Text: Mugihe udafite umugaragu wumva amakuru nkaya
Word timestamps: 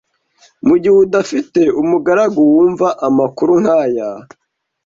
Mugihe 0.67 0.95
udafite 1.05 1.61
umugaragu 1.81 2.39
wumva 2.51 2.87
amakuru 3.07 3.53
nkaya 3.63 4.09